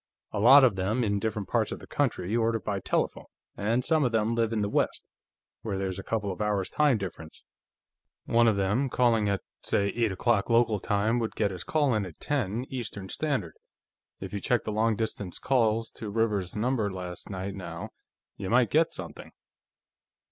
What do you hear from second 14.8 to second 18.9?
distance calls to Rivers's number last night, now, you might